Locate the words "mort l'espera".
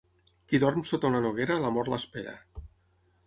1.77-2.33